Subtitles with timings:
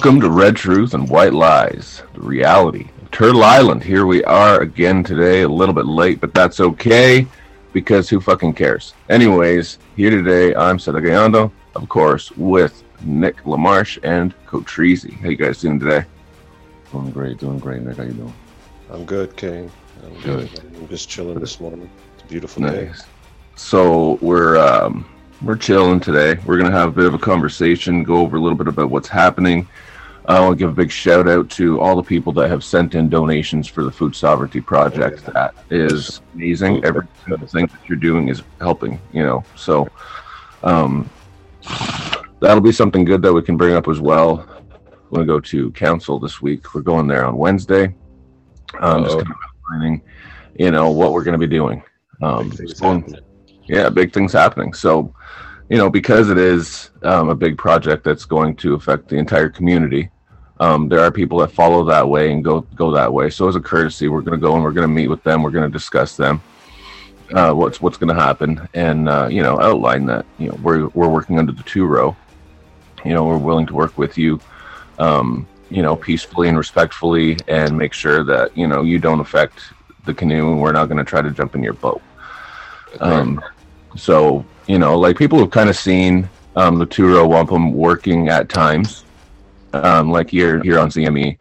[0.00, 3.84] Welcome to Red Truth and White Lies, the reality of Turtle Island.
[3.84, 7.26] Here we are again today, a little bit late, but that's okay
[7.74, 8.94] because who fucking cares?
[9.10, 15.12] Anyways, here today, I'm Seta Gayando, of course, with Nick Lamarche and Cotrese.
[15.20, 16.06] How you guys doing today?
[16.92, 17.98] Doing great, doing great, Nick.
[17.98, 18.34] How you doing?
[18.88, 19.70] I'm good, King.
[20.02, 20.48] I'm Good.
[20.78, 21.90] I'm just chilling this morning.
[22.14, 22.86] It's a beautiful day.
[22.86, 23.04] Nice.
[23.56, 25.04] So we're um,
[25.42, 26.40] we're chilling today.
[26.44, 29.08] We're gonna have a bit of a conversation, go over a little bit about what's
[29.08, 29.66] happening.
[30.26, 32.94] I want to give a big shout out to all the people that have sent
[32.94, 35.24] in donations for the Food Sovereignty Project.
[35.26, 36.84] That is amazing.
[36.84, 39.00] Every single thing that you're doing is helping.
[39.12, 39.88] You know, so
[40.62, 41.08] um,
[42.40, 44.46] that'll be something good that we can bring up as well.
[45.10, 46.74] We're gonna go to council this week.
[46.74, 47.94] We're going there on Wednesday.
[48.78, 49.36] Um, just kind of
[49.72, 50.02] outlining,
[50.54, 51.82] you know, what we're gonna be doing.
[52.22, 52.52] Um,
[53.70, 53.84] Big things it's going- happening.
[53.84, 54.74] yeah, big things happening.
[54.74, 55.14] So,
[55.68, 59.48] you know, because it is um, a big project that's going to affect the entire
[59.48, 60.10] community,
[60.58, 63.30] um, there are people that follow that way and go go that way.
[63.30, 65.42] So, as a courtesy, we're going to go and we're going to meet with them.
[65.42, 66.42] We're going to discuss them,
[67.32, 70.26] uh, what's what's going to happen, and uh, you know, outline that.
[70.38, 72.14] You know, we're we're working under the two row.
[73.04, 74.40] You know, we're willing to work with you.
[74.98, 79.72] Um, you know, peacefully and respectfully, and make sure that you know you don't affect
[80.04, 82.02] the canoe, and we're not going to try to jump in your boat.
[83.00, 83.40] Um,
[83.96, 88.28] so you know, like people have kind of seen um, the Two Row Wampum working
[88.28, 89.04] at times,
[89.72, 91.38] um, like here here on CME,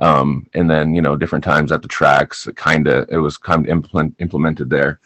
[0.00, 2.48] um, and then you know different times at the tracks.
[2.56, 5.00] Kind of, it was kind of implement, implemented there.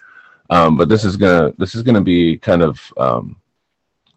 [0.50, 3.36] Um, but this is gonna this is gonna be kind of um,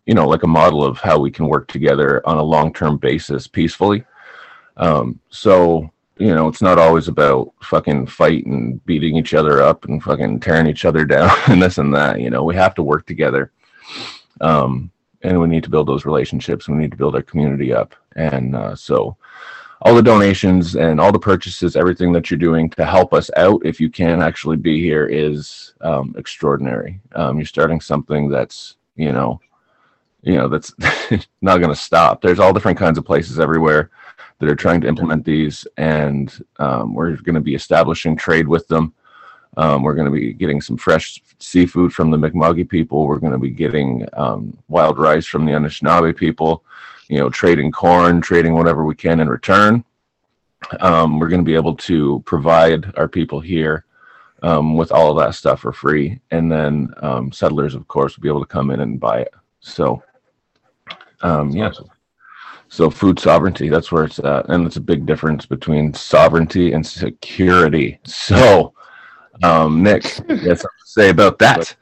[0.06, 2.98] you know like a model of how we can work together on a long term
[2.98, 4.04] basis peacefully.
[4.78, 9.86] Um, so you know, it's not always about fucking fight and beating each other up
[9.86, 12.20] and fucking tearing each other down and this and that.
[12.20, 13.52] You know, we have to work together.
[14.42, 14.92] Um,
[15.22, 16.68] and we need to build those relationships.
[16.68, 17.96] We need to build our community up.
[18.16, 19.18] And uh, so,
[19.82, 23.66] all the donations and all the purchases, everything that you're doing to help us out,
[23.66, 27.00] if you can actually be here, is um, extraordinary.
[27.16, 29.40] Um, you're starting something that's, you know,
[30.22, 30.74] you know, that's
[31.42, 32.22] not going to stop.
[32.22, 33.90] There's all different kinds of places everywhere
[34.40, 38.68] that are trying to implement these, and um, we're going to be establishing trade with
[38.68, 38.94] them.
[39.58, 43.06] Um, we're going to be getting some fresh seafood from the Mi'kmaq people.
[43.06, 46.64] We're going to be getting um, wild rice from the Anishinaabe people.
[47.10, 49.84] You know, trading corn, trading whatever we can in return.
[50.80, 53.86] Um, we're going to be able to provide our people here
[54.44, 58.22] um, with all of that stuff for free, and then um, settlers, of course, will
[58.22, 59.34] be able to come in and buy it.
[59.60, 60.04] So,
[61.22, 61.70] um, yeah.
[61.70, 61.90] Awesome.
[62.70, 64.48] So food sovereignty, that's where it's at.
[64.50, 68.00] And it's a big difference between sovereignty and security.
[68.06, 68.74] So,
[69.44, 71.76] um, Nick, you something to say about that?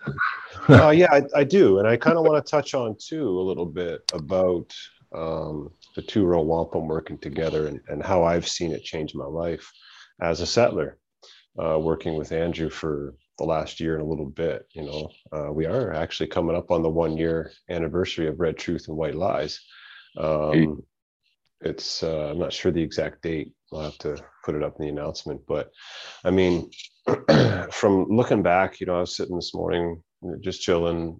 [0.69, 3.41] uh, yeah, I, I do, and I kind of want to touch on too a
[3.41, 4.73] little bit about
[5.13, 9.25] um, the two row wampum working together and, and how I've seen it change my
[9.25, 9.71] life
[10.21, 10.97] as a settler,
[11.61, 14.67] uh, working with Andrew for the last year and a little bit.
[14.71, 18.57] You know, uh, we are actually coming up on the one year anniversary of Red
[18.57, 19.59] Truth and White Lies.
[20.17, 20.83] Um,
[21.61, 23.53] it's uh, I'm not sure the exact date.
[23.73, 25.71] I'll have to put it up in the announcement, but
[26.23, 26.69] I mean,
[27.71, 30.03] from looking back, you know, I was sitting this morning
[30.41, 31.19] just chilling,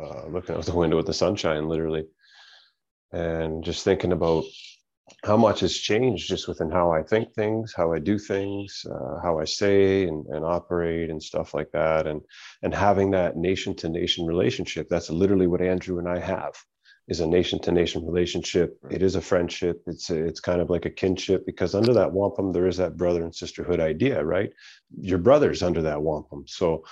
[0.00, 2.06] uh, looking out the window at the sunshine, literally,
[3.12, 4.44] and just thinking about
[5.24, 9.20] how much has changed just within how I think things, how I do things, uh,
[9.22, 12.22] how I say and, and operate and stuff like that, and
[12.62, 14.88] and having that nation to nation relationship.
[14.88, 16.54] That's literally what Andrew and I have
[17.08, 18.78] is a nation to nation relationship.
[18.90, 19.82] It is a friendship.
[19.86, 22.96] It's a, it's kind of like a kinship because under that wampum there is that
[22.96, 24.50] brother and sisterhood idea, right?
[24.98, 26.44] Your brothers under that wampum.
[26.46, 26.84] So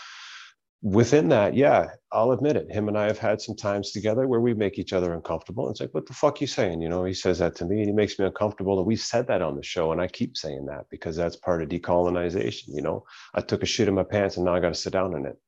[0.82, 2.70] within that, yeah, I'll admit it.
[2.70, 5.70] Him and I have had some times together where we make each other uncomfortable.
[5.70, 6.82] It's like, what the fuck you saying?
[6.82, 8.78] You know, he says that to me and he makes me uncomfortable.
[8.78, 11.62] And we said that on the show, and I keep saying that because that's part
[11.62, 12.64] of decolonization.
[12.68, 14.92] You know, I took a shit in my pants and now I got to sit
[14.92, 15.38] down in it.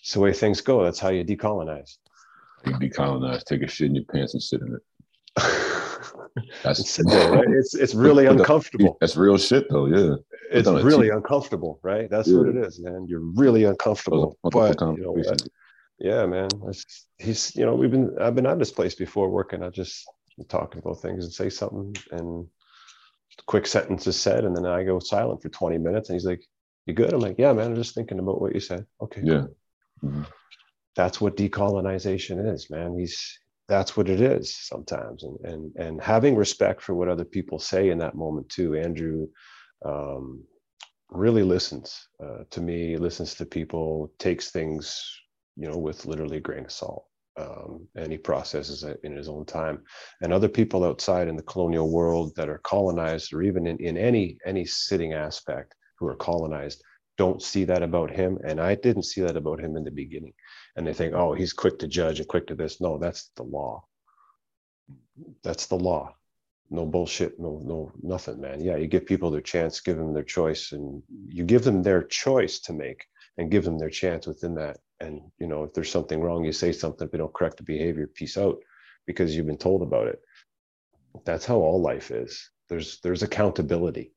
[0.00, 0.84] It's the way things go.
[0.84, 1.96] That's how you decolonize.
[2.64, 4.82] Decolonize, take a shit in your pants and sit in it.
[6.62, 7.48] That's there, right?
[7.48, 8.96] It's it's really uncomfortable.
[9.00, 9.86] That's real shit though.
[9.86, 10.16] Yeah.
[10.50, 12.08] It's really uncomfortable, right?
[12.10, 12.38] That's Yeah.
[12.38, 13.06] what it is, man.
[13.08, 14.36] You're really uncomfortable.
[14.42, 15.36] What the fuck But you know, uh,
[15.98, 16.48] yeah, man.
[16.68, 19.62] It's, he's you know we've been I've been at this place before working.
[19.62, 20.04] I just
[20.48, 22.46] talking about things and say something and
[23.46, 26.42] quick sentence is said and then I go silent for 20 minutes and he's like,
[26.86, 27.66] "You good?" I'm like, "Yeah, man.
[27.68, 29.46] I'm just thinking about what you said." Okay, Yeah.
[30.04, 30.26] Mhm.
[30.98, 32.98] That's what decolonization is, man.
[33.00, 33.16] He's
[33.68, 37.90] that's what it is sometimes, and and and having respect for what other people say
[37.92, 38.70] in that moment too.
[38.76, 39.28] Andrew
[39.86, 40.44] um,
[41.24, 41.88] really listens
[42.24, 44.84] uh, to me, listens to people, takes things,
[45.56, 47.06] you know, with literally a grain of salt.
[47.38, 49.82] um, and he processes it in his own time.
[50.22, 53.96] And other people outside in the colonial world that are colonized, or even in, in
[53.96, 56.82] any any sitting aspect, who are colonized,
[57.18, 58.38] don't see that about him.
[58.44, 60.32] And I didn't see that about him in the beginning.
[60.76, 62.80] And they think, oh, he's quick to judge and quick to this.
[62.80, 63.84] No, that's the law.
[65.42, 66.14] That's the law.
[66.70, 68.60] No bullshit, no, no, nothing, man.
[68.60, 72.02] Yeah, you give people their chance, give them their choice, and you give them their
[72.02, 73.06] choice to make
[73.38, 76.52] and give them their chance within that and you know if there's something wrong you
[76.52, 78.58] say something if they don't correct the behavior peace out
[79.06, 80.20] because you've been told about it
[81.24, 84.12] that's how all life is there's there's accountability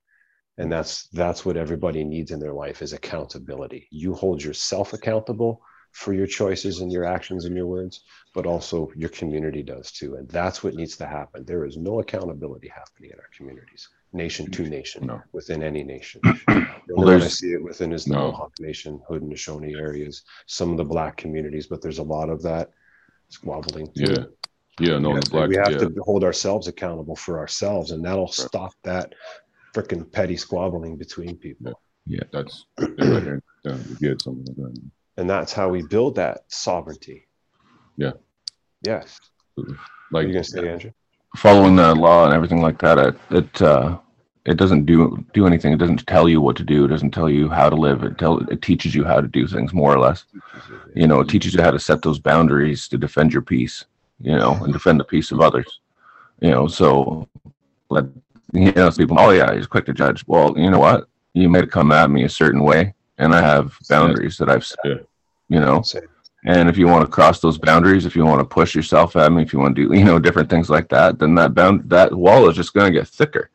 [0.61, 5.61] and that's that's what everybody needs in their life is accountability you hold yourself accountable
[5.91, 8.03] for your choices and your actions and your words
[8.33, 11.99] but also your community does too and that's what needs to happen there is no
[11.99, 15.21] accountability happening in our communities nation to nation no.
[15.31, 16.21] within any nation.
[16.89, 18.31] well, I see it within is the no.
[18.31, 22.71] Mohawk Nation, Haudenosaunee areas, some of the black communities, but there's a lot of that
[23.29, 23.87] squabbling.
[23.93, 24.13] Too.
[24.13, 24.23] Yeah.
[24.79, 25.77] Yeah, no, we, black, we have yeah.
[25.79, 28.33] to hold ourselves accountable for ourselves, and that'll right.
[28.33, 29.13] stop that
[29.73, 31.79] freaking petty squabbling between people.
[32.05, 34.81] Yeah, that's yeah, something like that.
[35.17, 37.27] And that's how we build that sovereignty.
[37.97, 38.13] Yeah.
[38.85, 39.19] Yes.
[40.11, 40.91] Like you gonna say, Andrew?
[41.35, 43.97] following the law and everything like that, it it, uh,
[44.45, 45.73] it doesn't do do anything.
[45.73, 46.85] It doesn't tell you what to do.
[46.85, 48.03] It doesn't tell you how to live.
[48.03, 50.25] It tell it teaches you how to do things more or less.
[50.95, 53.85] You know, it teaches you how to set those boundaries to defend your peace.
[54.19, 55.79] You know, and defend the peace of others.
[56.41, 57.27] You know, so
[57.89, 58.05] let
[58.53, 59.19] you know people.
[59.19, 60.23] Oh yeah, he's quick to judge.
[60.27, 61.07] Well, you know what?
[61.33, 65.05] You may come at me a certain way, and I have boundaries that I've set.
[65.49, 65.83] You know,
[66.45, 69.31] and if you want to cross those boundaries, if you want to push yourself at
[69.31, 71.89] me, if you want to do, you know, different things like that, then that bound
[71.89, 73.49] that wall is just going to get thicker.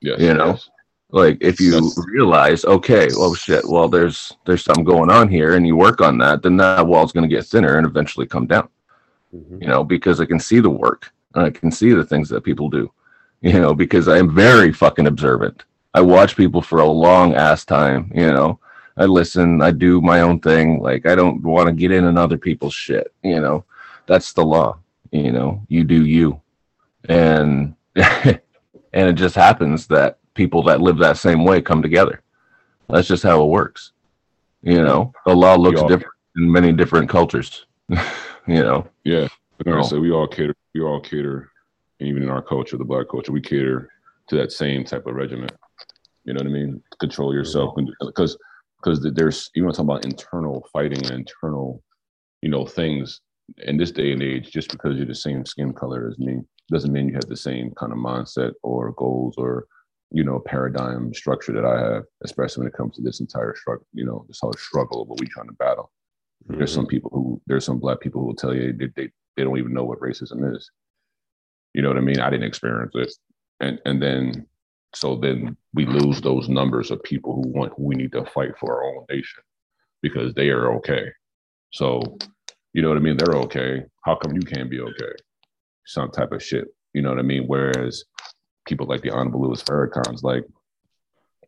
[0.00, 0.70] Yes, you know, yes.
[1.10, 1.98] like if you yes.
[2.06, 6.18] realize, okay, well, shit, well, there's there's something going on here, and you work on
[6.18, 8.68] that, then that wall's going to get thinner and eventually come down.
[9.34, 9.62] Mm-hmm.
[9.62, 12.44] You know, because I can see the work, and I can see the things that
[12.44, 12.92] people do.
[13.42, 15.64] You know, because I am very fucking observant.
[15.94, 18.10] I watch people for a long ass time.
[18.14, 18.60] You know,
[18.96, 20.80] I listen, I do my own thing.
[20.80, 23.64] Like I don't want to get in on other people's shit, you know.
[24.06, 24.78] That's the law,
[25.10, 25.62] you know.
[25.68, 26.40] You do you.
[27.08, 28.38] And and
[28.92, 32.22] it just happens that people that live that same way come together.
[32.88, 33.92] That's just how it works.
[34.62, 37.66] You know, the law looks all, different in many different cultures.
[37.88, 38.88] you know.
[39.04, 39.28] Yeah.
[39.64, 41.51] Like I said, we all cater we all cater
[42.06, 43.90] even in our culture, the black culture, we cater
[44.28, 45.52] to that same type of regiment.
[46.24, 46.82] You know what I mean?
[47.00, 48.36] Control yourself because
[48.82, 51.82] because there's you want to talk about internal fighting and internal,
[52.40, 53.20] you know, things
[53.58, 54.50] in this day and age.
[54.50, 56.40] Just because you're the same skin color as me
[56.70, 59.66] doesn't mean you have the same kind of mindset or goals or
[60.10, 63.86] you know paradigm structure that I have, especially when it comes to this entire struggle.
[63.92, 65.90] You know, this whole struggle of what we're trying to battle.
[66.44, 66.58] Mm-hmm.
[66.58, 69.44] There's some people who there's some black people who will tell you they, they they
[69.44, 70.70] don't even know what racism is.
[71.74, 72.20] You know what I mean?
[72.20, 73.12] I didn't experience it,
[73.60, 74.46] and and then
[74.94, 78.52] so then we lose those numbers of people who want who we need to fight
[78.58, 79.42] for our own nation
[80.02, 81.06] because they are okay.
[81.72, 82.02] So,
[82.74, 83.16] you know what I mean?
[83.16, 83.84] They're okay.
[84.04, 85.12] How come you can't be okay?
[85.86, 86.66] Some type of shit.
[86.92, 87.44] You know what I mean?
[87.46, 88.04] Whereas
[88.66, 90.44] people like the Honorable Louis Farrakhan's like,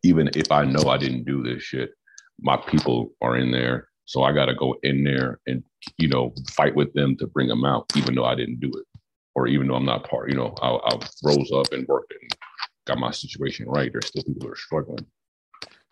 [0.03, 1.91] even if I know I didn't do this shit,
[2.39, 3.89] my people are in there.
[4.05, 5.63] So I got to go in there and,
[5.97, 8.94] you know, fight with them to bring them out, even though I didn't do it.
[9.35, 12.35] Or even though I'm not part, you know, I, I rose up and worked and
[12.85, 15.05] got my situation right, there's still people that are struggling.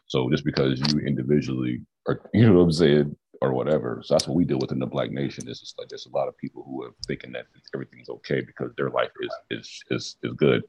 [0.08, 4.02] So just because you individually are, you know what I'm saying, or whatever.
[4.04, 5.50] So that's what we deal with in the Black Nation.
[5.50, 7.46] Is just like there's a lot of people who are thinking that
[7.76, 10.64] everything's okay because their life is is is is good.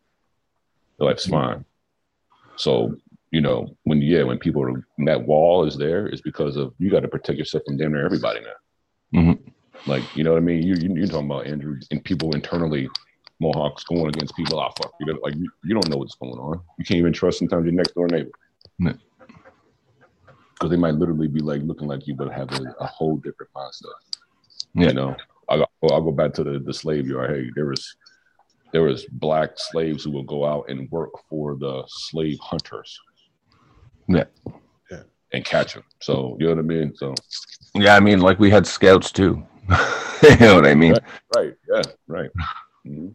[0.98, 1.64] Their life's fine.
[2.56, 2.96] So
[3.30, 6.74] you know when yeah when people are when that wall is there is because of
[6.78, 9.20] you got to protect yourself from damn near everybody now.
[9.20, 9.50] Mm-hmm.
[9.86, 10.62] Like you know what I mean.
[10.62, 12.88] You, you you're talking about Andrew and people internally
[13.40, 14.60] Mohawks going against people.
[14.60, 15.18] Ah, fuck you.
[15.22, 16.60] Like you, you don't know what's going on.
[16.78, 18.30] You can't even trust sometimes your next door neighbor.
[18.78, 23.52] Because they might literally be like looking like you, but have a, a whole different
[23.52, 23.86] mindset.
[24.74, 24.88] Yeah.
[24.88, 25.16] You know,
[25.48, 27.30] I'll, I'll go back to the, the slave yard.
[27.30, 27.96] Hey, there was
[28.72, 32.98] there was black slaves who would go out and work for the slave hunters.
[34.08, 34.24] Yeah.
[34.90, 35.02] Yeah.
[35.32, 35.84] And catch them.
[36.00, 36.94] So you know what I mean?
[36.96, 37.14] So
[37.74, 39.44] yeah, I mean, like we had scouts too.
[40.22, 40.92] you know what I mean?
[40.92, 41.02] Right.
[41.36, 41.54] right.
[41.68, 41.82] Yeah.
[42.06, 42.30] Right.
[42.86, 43.08] Mm-hmm.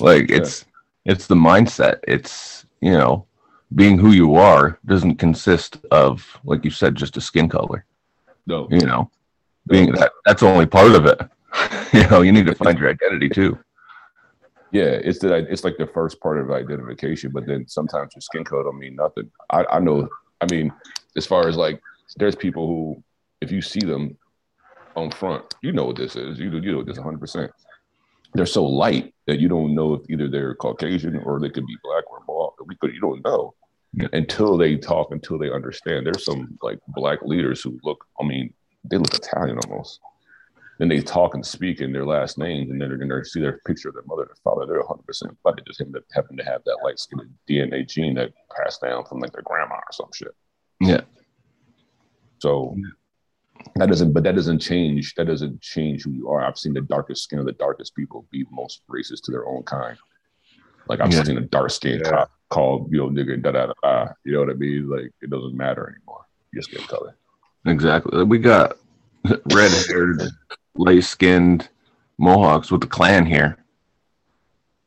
[0.00, 0.36] Like yeah.
[0.36, 0.64] it's
[1.04, 2.00] it's the mindset.
[2.06, 3.26] It's you know
[3.74, 7.84] being who you are doesn't consist of like you said just a skin color.
[8.46, 9.10] No, you know,
[9.66, 11.20] being that that's only part of it.
[11.92, 13.58] you know, you need to find your identity too.
[14.72, 18.44] Yeah, it's that it's like the first part of identification, but then sometimes your skin
[18.44, 19.30] color don't mean nothing.
[19.50, 20.08] I, I know.
[20.40, 20.72] I mean,
[21.16, 21.80] as far as like,
[22.16, 23.02] there's people who,
[23.40, 24.16] if you see them,
[24.96, 25.54] on front.
[25.62, 26.38] You know what this is.
[26.38, 27.18] You you know this 100.
[27.18, 27.50] percent
[28.34, 31.76] They're so light that you don't know if either they're Caucasian or they could be
[31.82, 32.54] black or bald.
[32.80, 33.54] But you don't know
[34.12, 36.06] until they talk, until they understand.
[36.06, 38.04] There's some like black leaders who look.
[38.20, 38.52] I mean,
[38.84, 40.00] they look Italian almost.
[40.78, 43.40] Then they talk and speak in their last names, and then they're going to see
[43.40, 44.66] their picture of their mother and father.
[44.66, 45.56] They're 100 percent black.
[45.56, 49.32] They just happen to have that light skinned DNA gene that passed down from like
[49.32, 50.34] their grandma or some shit.
[50.80, 51.00] Yeah.
[52.38, 52.76] So
[53.76, 55.14] that doesn't, but that doesn't change.
[55.14, 56.44] That doesn't change who you are.
[56.44, 59.62] I've seen the darkest skin of the darkest people be most racist to their own
[59.64, 59.98] kind.
[60.88, 61.24] Like I've yeah.
[61.24, 62.10] seen a dark skinned yeah.
[62.10, 64.12] cop called you know nigga da da da.
[64.24, 64.88] You know what I mean?
[64.88, 66.24] Like it doesn't matter anymore.
[66.52, 67.16] You just get color.
[67.66, 68.24] Exactly.
[68.24, 68.76] We got
[69.52, 70.22] red haired,
[70.76, 71.68] light skinned
[72.18, 73.58] Mohawks with the clan here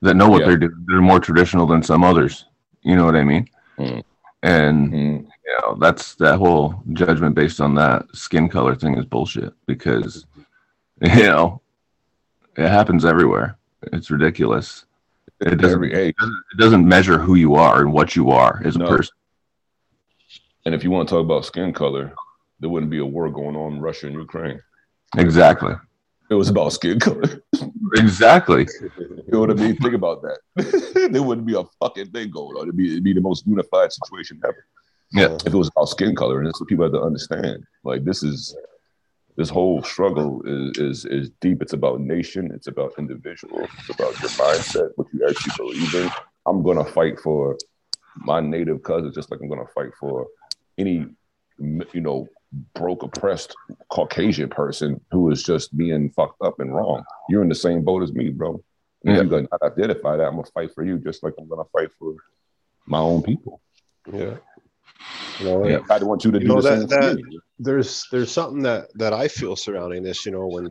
[0.01, 0.47] that know what yeah.
[0.47, 0.85] they're doing.
[0.87, 2.45] They're more traditional than some others.
[2.81, 3.49] You know what I mean?
[4.43, 9.05] And mm you know that's that whole judgment based on that skin color thing is
[9.05, 10.27] bullshit because
[11.01, 11.59] you know
[12.55, 13.57] it happens everywhere.
[13.93, 14.85] It's ridiculous.
[15.39, 16.15] It doesn't, it
[16.57, 19.15] doesn't measure who you are and what you are as a person.
[20.65, 22.13] And if you want to talk about skin color
[22.59, 24.61] there wouldn't be a war going on in russia and ukraine.
[25.17, 25.73] Exactly.
[26.29, 27.43] It was about skin color.
[27.95, 28.67] Exactly
[29.31, 32.55] you know what i mean think about that there wouldn't be a fucking thing going
[32.57, 34.65] on it'd be, it'd be the most unified situation ever
[35.11, 35.35] yeah.
[35.45, 37.63] If it was about skin color, and that's what people have to understand.
[37.83, 38.55] Like this is
[39.37, 41.61] this whole struggle is is is deep.
[41.61, 42.51] It's about nation.
[42.53, 43.67] It's about individual.
[43.79, 46.11] It's about your mindset, what you actually believe in.
[46.45, 47.57] I'm gonna fight for
[48.17, 50.27] my native cousins, just like I'm gonna fight for
[50.77, 51.07] any
[51.59, 52.27] you know
[52.73, 53.55] broke oppressed
[53.89, 57.03] Caucasian person who is just being fucked up and wrong.
[57.29, 58.63] You're in the same boat as me, bro.
[59.03, 59.19] Yeah.
[59.19, 60.27] I'm gonna identify that.
[60.27, 62.15] I'm gonna fight for you, just like I'm gonna fight for
[62.85, 63.61] my own people.
[64.11, 64.37] Yeah.
[65.39, 65.79] You know, yeah.
[65.89, 68.87] I want you to you do know, the that, same that, There's there's something that
[68.95, 70.25] that I feel surrounding this.
[70.25, 70.69] You know, when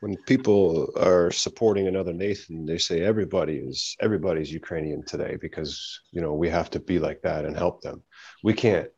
[0.00, 6.20] when people are supporting another nation, they say everybody is everybody's Ukrainian today because you
[6.20, 8.02] know we have to be like that and help them.
[8.42, 8.88] We can't.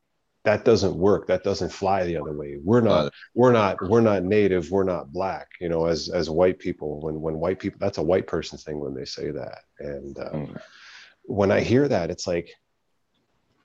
[0.45, 1.27] That doesn't work.
[1.27, 2.57] That doesn't fly the other way.
[2.63, 3.13] We're not.
[3.35, 3.77] We're not.
[3.87, 4.71] We're not native.
[4.71, 5.49] We're not black.
[5.61, 8.81] You know, as as white people, when when white people, that's a white person thing
[8.81, 9.59] when they say that.
[9.79, 10.61] And uh, mm.
[11.25, 12.51] when I hear that, it's like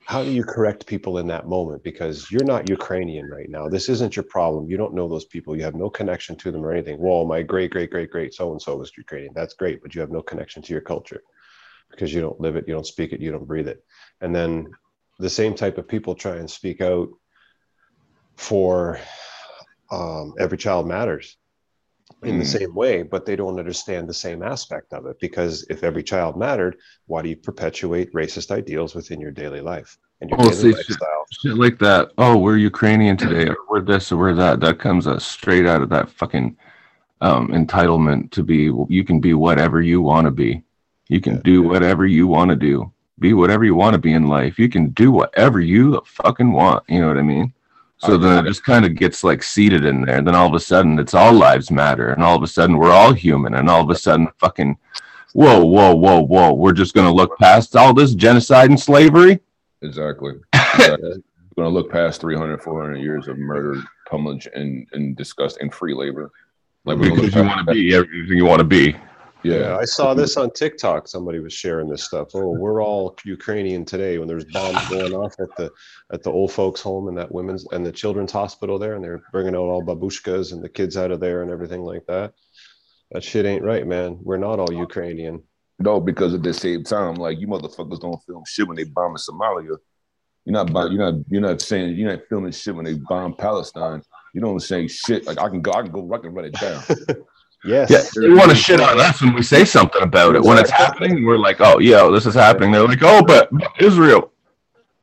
[0.06, 3.88] how do you correct people in that moment because you're not ukrainian right now this
[3.88, 6.72] isn't your problem you don't know those people you have no connection to them or
[6.72, 9.94] anything well my great great great great so and so was ukrainian that's great but
[9.94, 11.20] you have no connection to your culture
[11.90, 13.84] because you don't live it you don't speak it you don't breathe it
[14.20, 14.68] and then
[15.18, 17.08] the same type of people try and speak out
[18.36, 19.00] for
[19.90, 21.36] um, every child matters
[22.22, 22.58] in the mm.
[22.58, 25.18] same way, but they don't understand the same aspect of it.
[25.20, 29.98] Because if every child mattered, why do you perpetuate racist ideals within your daily life
[30.20, 31.24] and your oh, daily lifestyle?
[31.30, 32.12] Shit, shit, like that.
[32.18, 34.60] Oh, we're Ukrainian today, or we're this, or we're that.
[34.60, 36.56] That comes uh, straight out of that fucking
[37.20, 38.70] um, entitlement to be.
[38.88, 40.62] You can be whatever you want to be.
[41.08, 41.68] You can yeah, do yeah.
[41.68, 42.92] whatever you want to do.
[43.18, 44.58] Be whatever you want to be in life.
[44.58, 46.84] You can do whatever you fucking want.
[46.88, 47.52] You know what I mean?
[47.98, 50.18] So then it just kind of gets like seated in there.
[50.18, 52.10] And then all of a sudden it's all lives matter.
[52.10, 53.54] And all of a sudden we're all human.
[53.54, 54.76] And all of a sudden fucking,
[55.32, 56.52] whoa, whoa, whoa, whoa.
[56.52, 59.40] We're just going to look past all this genocide and slavery.
[59.80, 60.34] Exactly.
[60.52, 61.22] exactly.
[61.56, 65.72] we're going to look past 300, 400 years of murder, pummelage, and, and disgust and
[65.72, 66.30] free labor.
[66.84, 68.94] Like because you want to be everything you want to be.
[69.52, 71.08] Yeah, I saw this on TikTok.
[71.08, 72.28] Somebody was sharing this stuff.
[72.34, 74.18] Oh, we're all Ukrainian today.
[74.18, 75.70] When there's bombs going off at the
[76.12, 79.22] at the old folks' home and that women's and the children's hospital there, and they're
[79.32, 82.34] bringing out all babushkas and the kids out of there and everything like that.
[83.12, 84.18] That shit ain't right, man.
[84.20, 85.42] We're not all Ukrainian.
[85.78, 89.16] No, because at the same time, like you motherfuckers don't film shit when they bomb
[89.16, 89.76] Somalia.
[90.44, 94.02] You're not you're not you're not saying you're not filming shit when they bomb Palestine.
[94.32, 96.52] You don't say shit like I can go I can go I can run it
[96.52, 96.82] down.
[97.66, 97.90] Yes.
[97.90, 100.42] Yeah, they want to shit on us when we say something about it.
[100.42, 104.32] When it's happening, we're like, "Oh, yeah, this is happening." They're like, "Oh, but Israel."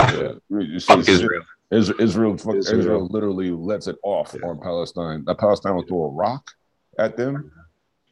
[0.01, 0.33] Yeah,
[0.79, 1.43] fuck Israel.
[1.71, 2.79] Israel, Israel, fuck, Israel.
[2.79, 4.47] Israel literally lets it off yeah.
[4.47, 5.23] on Palestine.
[5.25, 6.51] That Palestine will throw a rock
[6.99, 7.51] at them,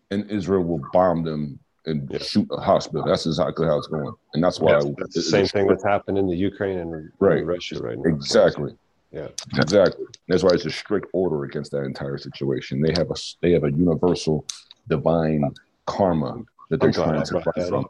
[0.10, 2.20] and Israel will bomb them and yeah.
[2.20, 3.06] shoot a hospital.
[3.06, 6.18] That's exactly how it's going, and that's why yeah, that's the same thing that's happened
[6.18, 7.46] in the Ukraine and right.
[7.46, 8.10] Russia right now.
[8.14, 8.76] Exactly.
[9.12, 9.28] Yeah,
[9.58, 10.06] exactly.
[10.28, 12.82] That's why it's a strict order against that entire situation.
[12.82, 14.46] They have a they have a universal
[14.88, 15.44] divine
[15.86, 17.88] karma that they're trying to fight from.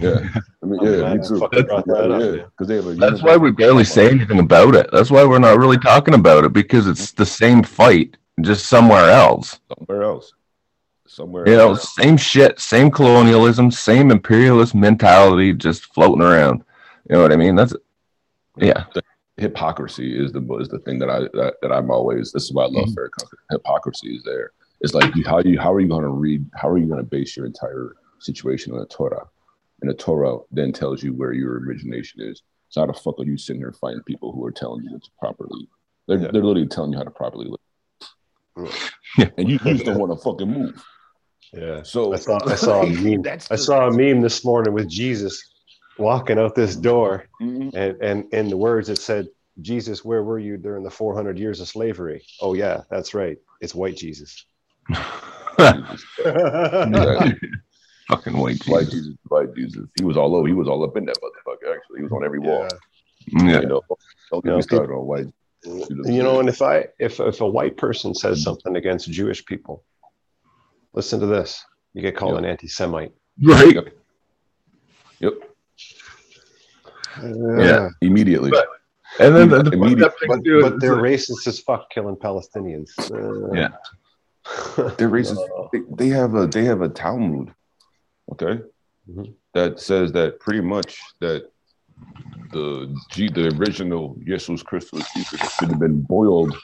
[0.00, 0.20] yeah,
[0.62, 1.48] I mean, yeah, me too.
[1.52, 2.94] Yeah, because they have a.
[2.94, 4.88] That's why we barely say anything about it.
[4.92, 9.10] That's why we're not really talking about it because it's the same fight, just somewhere
[9.10, 9.58] else.
[9.76, 10.32] Somewhere else.
[11.06, 11.48] Somewhere.
[11.48, 16.62] You know, same shit, same colonialism, same imperialist mentality, just floating around.
[17.10, 17.56] You know what I mean?
[17.56, 17.74] That's
[18.56, 18.84] yeah
[19.38, 22.32] hypocrisy is the is the thing that I that, that I'm always.
[22.32, 22.94] This is why I love Mhm.
[22.94, 23.28] Farrakhan.
[23.50, 24.50] Hypocrisy is there.
[24.80, 26.44] It's like you, how you how are you going to read?
[26.54, 29.26] How are you going to base your entire situation on the Torah?
[29.80, 32.42] And the Torah then tells you where your origination is.
[32.68, 35.10] So how the fuck are you sitting here fighting people who are telling you to
[35.18, 35.68] properly?
[36.06, 36.30] They're, Yeah.
[36.32, 38.70] they're literally telling you how to properly live.
[39.18, 39.30] Yeah.
[39.38, 40.84] And you, you just don't want to fucking move.
[41.52, 41.82] Yeah.
[41.82, 43.22] So I saw I saw a meme.
[43.50, 45.40] I saw a meme this morning with Jesus
[45.98, 47.74] walking out this door, Mhm.
[47.74, 49.28] and and in the words it said,
[49.60, 53.38] "Jesus, where were you during the 400 years of slavery?" Oh yeah, that's right.
[53.60, 54.44] It's white Jesus.
[55.58, 57.34] Exactly.
[58.08, 58.92] Fucking white White Jesus.
[58.94, 59.88] Jesus, white Jesus.
[59.96, 60.46] He was all over.
[60.46, 61.74] He was all up in that motherfucker.
[61.76, 62.66] Actually, he was on every wall.
[63.26, 63.60] Yeah.
[63.60, 63.82] You know,
[64.30, 65.26] don't get me started on white.
[65.64, 69.84] You know, and if I if if a white person says something against Jewish people,
[70.94, 71.64] listen to this.
[71.92, 72.38] You get called Yeah.
[72.38, 73.12] an anti-Semite.
[73.42, 73.74] Right.
[73.74, 73.88] Yep.
[75.20, 75.32] Yep.
[77.22, 77.88] Yeah.
[78.02, 78.50] Immediately.
[78.50, 78.68] But-
[79.20, 82.90] And then the, the Immediate- thing But, but they're like- racist as fuck, killing Palestinians.
[83.10, 83.68] Uh, Yeah.
[84.96, 85.36] They're racist.
[85.72, 87.52] They, they have a they have a Talmud,
[88.32, 88.60] okay,
[89.10, 89.34] Mhm.
[89.52, 91.50] that says that pretty much that
[92.52, 96.56] the G, the original Jesus Christus Jesus should have been boiled.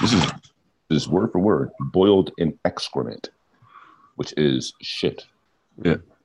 [0.00, 0.24] This is
[0.88, 3.30] this word for word boiled in excrement,
[4.16, 5.26] which is shit.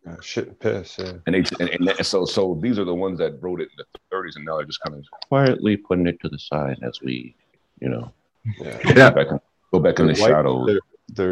[0.08, 0.98] Uh, shit and piss.
[1.00, 1.14] Yeah.
[1.28, 4.16] And, they, and, and so so these are the ones that wrote it in the
[4.16, 7.36] 30s, and now they're just kind of quietly putting it to the side as we,
[7.80, 8.12] you know,
[8.60, 8.82] Yeah.
[8.84, 9.10] go Yeah.
[9.12, 9.28] back,
[9.72, 10.68] go back in the They're white- shadows.
[10.68, 10.80] They're,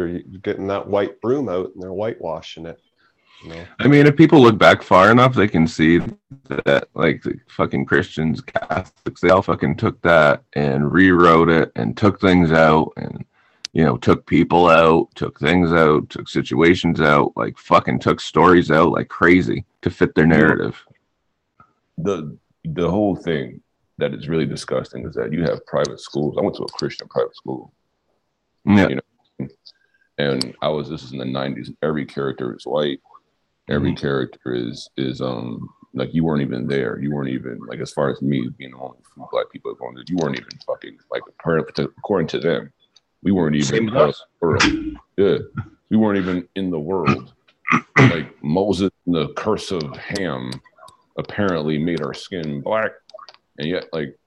[0.08, 2.80] they're getting that white broom out and they're whitewashing it.
[3.42, 3.64] You know?
[3.80, 5.98] I mean, if people look back far enough, they can see
[6.48, 11.96] that, like, the fucking Christians, Catholics, they all fucking took that and rewrote it and
[11.96, 13.24] took things out and,
[13.72, 18.70] you know, took people out, took things out, took situations out, like, fucking took stories
[18.70, 20.84] out like crazy to fit their narrative.
[21.98, 23.60] the the whole thing
[23.98, 26.36] that is really disgusting is that you have private schools.
[26.38, 27.72] I went to a Christian private school,
[28.64, 28.88] Yeah.
[28.88, 29.48] You
[30.18, 31.74] and I was this is in the '90s.
[31.82, 33.00] Every character is white.
[33.68, 36.98] Every character is is um like you weren't even there.
[37.00, 39.96] You weren't even like as far as me being the only few black people going.
[40.06, 42.72] You weren't even fucking like according to, according to them,
[43.22, 44.24] we weren't even Same with part of us.
[44.40, 44.62] the world.
[45.16, 45.38] Yeah,
[45.90, 47.32] we weren't even in the world.
[47.96, 50.50] like Moses and the curse of Ham
[51.16, 52.90] apparently made our skin black,
[53.58, 54.18] and yet like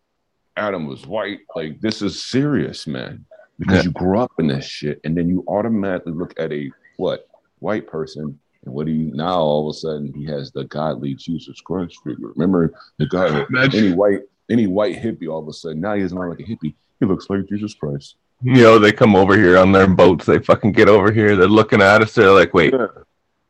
[0.57, 1.39] Adam was white.
[1.55, 3.25] Like this is serious, man.
[3.59, 3.83] Because Yeah.
[3.83, 7.27] you grew up in this shit, and then you automatically look at a what
[7.59, 9.39] white person, and what do you now?
[9.39, 12.29] All of a sudden, he has the godly Jesus Christ figure.
[12.35, 16.17] Remember the guy, any white, any white hippie, all of a sudden now he doesn't
[16.17, 16.73] look like a hippie.
[16.99, 18.15] He looks like Jesus Christ.
[18.45, 20.25] You know, they come over here on their boats.
[20.27, 21.35] They fucking get over here.
[21.35, 22.13] They're looking at us.
[22.13, 22.87] They're like, wait, Yeah,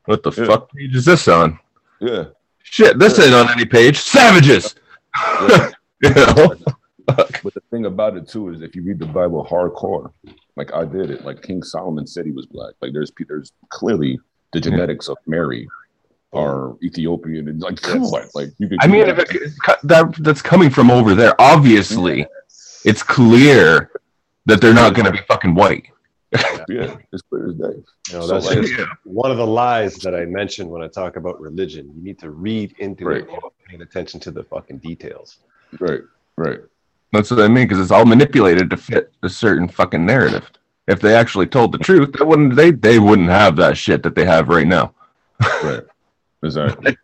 [0.06, 0.46] what the Yeah.
[0.46, 1.60] fuck page is this on?
[2.00, 2.26] yeah.
[2.64, 3.98] Shit, this ain't on any page.
[3.98, 4.76] Savages.
[5.22, 5.72] yeah.
[6.02, 6.56] you know?
[7.08, 10.12] But the thing about it too is, if you read the Bible hardcore,
[10.56, 12.74] like I did it, like King Solomon said he was black.
[12.82, 14.18] Like there's there's clearly
[14.54, 15.68] the genetics of Mary
[16.34, 18.80] are Ethiopian, and like come on, like you could.
[18.82, 19.52] I mean, if it,
[19.84, 22.26] that that's coming from over there, obviously,
[22.86, 23.92] it's clear
[24.46, 25.86] that they're not going to be fucking white.
[26.70, 27.64] yeah, it's clear as day.
[28.10, 30.88] You know, So, that's like- just one of the lies that I mentioned when I
[30.88, 31.92] talk about religion.
[31.96, 33.22] You need to read into Right.
[33.24, 33.30] it,
[33.68, 35.38] paying attention to the fucking details.
[35.80, 36.02] Right,
[36.38, 36.60] right.
[37.14, 40.50] That's what I mean, because it's all manipulated to fit a certain fucking narrative.
[40.88, 44.14] If they actually told the truth, they wouldn't they they wouldn't have that shit that
[44.16, 44.94] they have right now.
[45.64, 45.84] Right.
[46.44, 46.96] Exactly.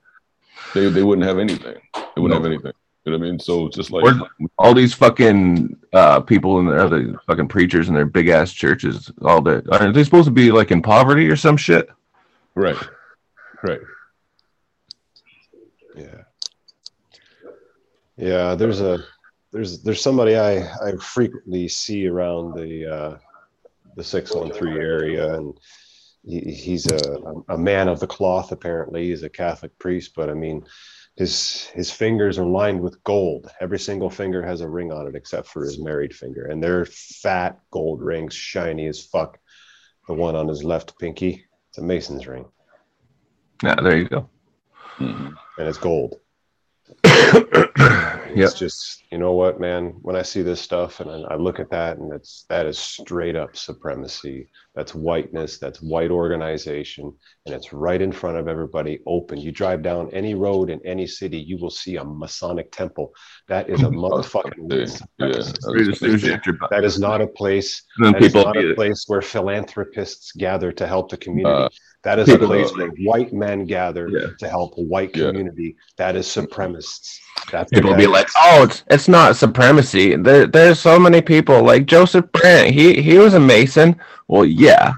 [0.73, 1.77] they they wouldn't have anything.
[1.95, 2.43] They wouldn't No.
[2.43, 2.73] have anything.
[3.06, 3.40] You know what I mean?
[3.40, 7.88] So it's just like Or- All these fucking uh, people and their other fucking preachers
[7.88, 11.28] and their big ass churches, all the are they supposed to be like in poverty
[11.28, 11.90] or some shit?
[12.54, 12.78] right,
[13.64, 13.80] right.
[15.96, 16.24] Yeah.
[18.18, 19.04] Yeah, there's a
[19.52, 23.18] there's there's somebody I I frequently see around the uh
[23.96, 25.58] the 613 area and
[26.24, 29.08] he, he's a a man of the cloth apparently.
[29.08, 30.64] He's a Catholic priest, but I mean
[31.17, 33.50] his his fingers are lined with gold.
[33.60, 36.86] Every single finger has a ring on it except for his married finger and they're
[36.86, 39.38] fat gold rings, shiny as fuck.
[40.08, 42.45] The one on his left pinky, it's a Mason's ring
[43.63, 44.30] Yeah, there you go.
[44.97, 45.36] Mhm.
[45.58, 46.19] and it's gold.
[48.36, 48.50] Yep.
[48.50, 51.60] It's just, you know what, man, when I see this stuff and I, I look
[51.60, 54.48] at that and it's that is straight up supremacy.
[54.76, 57.12] That's whiteness, that's white organization,
[57.46, 59.38] and it's right in front of everybody open.
[59.38, 63.12] You drive down any road in any city, you will see a Masonic temple.
[63.50, 65.91] That is a motherfucking Yeah, supremacist.
[65.91, 68.74] As soon as you enter- That is not a place that is people not a
[68.76, 71.65] place where philanthropists gather to help the community.
[71.65, 71.70] Uh,
[72.04, 74.28] That is a place where white men gather Yeah.
[74.40, 75.28] to help a white Yeah.
[75.28, 75.76] community.
[75.98, 77.20] That is supremacists.
[77.52, 81.22] That's People that be is- like, "Oh, it's it's not supremacy." There there's so many
[81.22, 82.74] people like Joseph Brant.
[82.74, 83.96] He he was a Mason.
[84.28, 84.94] Well, yeah,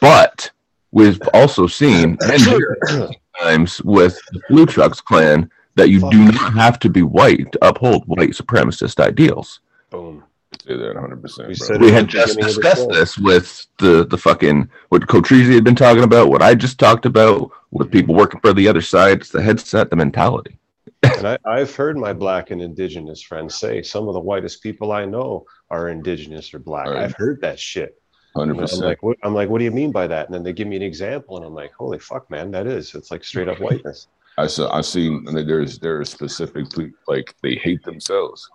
[0.00, 0.50] but
[0.90, 2.44] we've also seen many
[3.40, 7.58] times with the Blue Trucks clan that you do not have to be white to
[7.66, 9.60] uphold white supremacist ideals.
[9.90, 10.21] boom.
[10.66, 11.20] Say that 100.
[11.22, 14.68] percent We said We had just beginning of the discussed this with the the fucking
[14.90, 18.52] what Cotrese had been talking about, what I just talked about with people working for
[18.52, 19.18] the other side.
[19.22, 20.58] It's the headset, the mentality.
[21.02, 24.92] And I, I've heard my black and indigenous friends say some of the whitest people
[24.92, 26.86] I know are indigenous or black.
[26.86, 26.98] Right.
[27.02, 28.00] I've heard that shit.
[28.36, 28.84] Hundred And I'm percent.
[28.84, 29.16] like, what?
[29.24, 30.26] I'm like, what do you mean by that?
[30.26, 32.94] And then they give me an example, and I'm like, holy fuck, man, that is.
[32.94, 34.06] It's like straight up whiteness.
[34.38, 34.72] I saw.
[34.72, 35.24] I've seen.
[35.26, 36.66] and There's there's specific
[37.08, 38.48] like they hate themselves.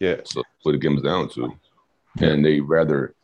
[0.00, 0.16] Yeah.
[0.24, 1.52] So that's what it comes down to,
[2.20, 3.14] and they rather.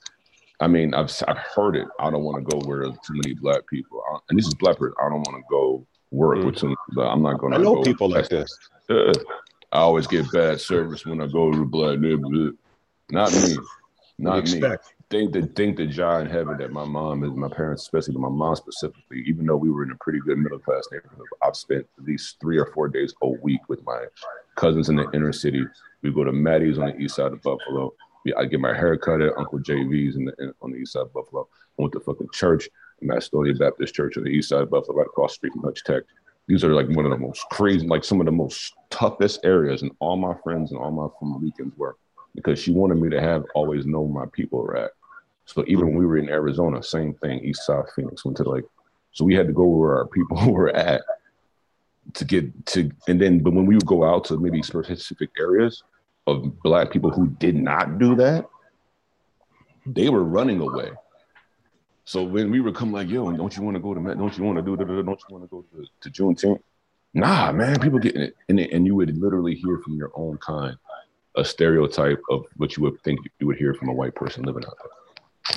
[0.60, 1.86] I mean, I've I've heard it.
[1.98, 4.54] I don't want to go where there's too many black people, I- and this is
[4.54, 4.94] black person.
[5.00, 6.66] I don't want to go work with too.
[6.66, 7.62] many But I'm not going I to.
[7.62, 8.56] know people like this.
[8.88, 9.12] Yeah.
[9.72, 12.56] I always get bad service when I go to the black neighborhood.
[13.10, 13.56] Not me.
[14.18, 14.40] Not me.
[14.42, 14.94] expect.
[15.14, 18.56] Think that think that John heaven that my mom and my parents, especially my mom
[18.56, 22.04] specifically, even though we were in a pretty good middle class neighborhood, I've spent at
[22.04, 24.06] least three or four days a week with my
[24.56, 25.64] cousins in the inner city.
[26.02, 27.94] We go to Maddie's on the east side of Buffalo.
[28.36, 31.02] I get my hair cut at Uncle JV's in the, in, on the east side
[31.02, 31.46] of Buffalo.
[31.78, 32.68] I went to fucking church,
[33.00, 35.84] Macedonia Baptist Church on the east side of Buffalo, right across the street from Hutch
[35.84, 36.02] Tech.
[36.48, 39.82] These are like one of the most crazy, like some of the most toughest areas,
[39.82, 41.94] and all my friends and all my from weekends were
[42.34, 44.90] because she wanted me to have always know my people at.
[45.46, 48.64] So even when we were in Arizona, same thing, East South Phoenix, went to like,
[49.12, 51.02] so we had to go where our people were at
[52.14, 55.82] to get to, and then, but when we would go out to maybe specific areas
[56.26, 58.46] of black people who did not do that,
[59.86, 60.90] they were running away.
[62.06, 64.00] So when we would come like, yo, don't you want to go to?
[64.14, 66.10] Don't you want to do da, da, da, Don't you want to go to, to
[66.10, 66.60] Juneteenth?
[67.14, 68.34] Nah, man, people getting it.
[68.48, 70.76] And, and you would literally hear from your own kind
[71.36, 74.64] a stereotype of what you would think you would hear from a white person living
[74.64, 75.03] out there.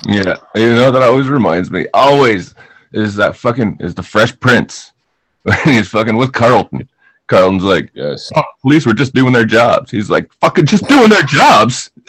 [0.06, 1.86] Yeah, you know that always reminds me.
[1.94, 2.54] Always
[2.92, 4.92] is that fucking is the Fresh Prince.
[5.64, 6.88] He's fucking with Carlton.
[7.26, 8.30] Carlton's like, Yes.
[8.36, 9.90] oh, police were just doing their jobs.
[9.90, 11.90] He's like, fucking just doing their jobs.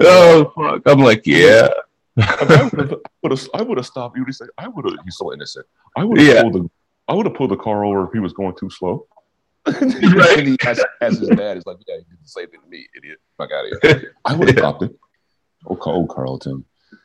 [0.00, 0.82] Oh fuck!
[0.86, 1.68] I'm like, yeah,
[2.16, 2.80] I would
[3.32, 4.24] have I would have stopped you.
[4.24, 4.94] He said, I would have.
[5.04, 5.66] He's so innocent.
[5.96, 6.42] I would have Yeah.
[6.42, 6.70] pulled the
[7.08, 9.06] I would have pulled the car over if he was going too slow.
[9.66, 10.38] Right.
[10.38, 12.68] and he as, as his dad is like, yeah, you did the same thing to
[12.68, 13.18] me, idiot.
[13.36, 14.14] Fuck out of here.
[14.24, 14.60] I would have Yeah.
[14.62, 14.96] stopped it.
[15.66, 16.64] Oh, Car- oh, Carlton.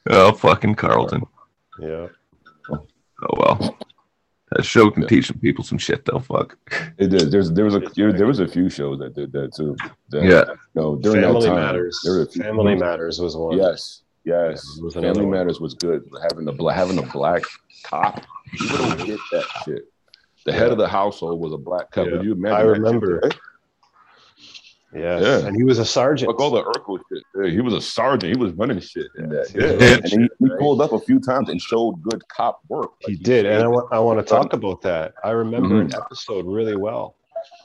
[0.09, 1.23] oh fucking Carlton.
[1.79, 2.07] Yeah.
[2.69, 3.77] Oh well,
[4.51, 5.07] that show can Yeah.
[5.09, 6.19] teach some people some shit though.
[6.19, 6.57] Fuck.
[6.97, 7.31] It did.
[7.31, 9.75] There's there was a there, there was a few shows that did that too.
[10.09, 10.43] That, Yeah.
[10.75, 11.99] No, during Family that time, Matters.
[12.03, 13.57] there were a few- Family Matters was one.
[13.57, 14.03] Yes.
[14.23, 14.63] Yes.
[14.81, 15.31] Was Family one.
[15.31, 16.03] Matters was good.
[16.29, 17.43] Having the black having a black
[17.83, 18.23] cop,
[18.59, 19.85] you would have hit that shit.
[20.45, 22.07] The head of the household was a black cop.
[22.07, 22.21] Yeah.
[22.21, 22.55] You imagine?
[22.57, 23.19] I that remember.
[23.23, 23.35] shit?
[24.93, 25.21] Yes.
[25.21, 25.47] Yeah.
[25.47, 26.31] And he was a sergeant.
[26.31, 27.23] Fuck all the Urkel shit.
[27.35, 28.33] Yeah, he was a sergeant.
[28.33, 29.51] He was running shit in that.
[29.53, 29.73] Yeah.
[29.85, 29.97] Yeah.
[29.97, 32.91] And he, he pulled up a few times and showed good cop work.
[32.99, 35.13] He Like, did, and I want I want to talk about that.
[35.23, 35.93] I remember Mm-hmm.
[35.93, 37.15] an episode really well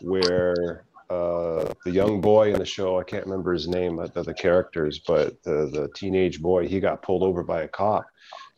[0.01, 4.23] where uh, the young boy in the show I can't remember his name of the,
[4.23, 8.05] the characters, but the the teenage boy he got pulled over by a cop,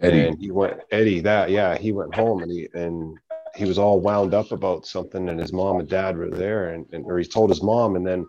[0.00, 0.26] Eddie.
[0.26, 3.18] and he went Eddie that yeah he went home and he and
[3.56, 6.86] he was all wound up about something, and his mom and dad were there, and,
[6.92, 8.26] and or he told his mom, and then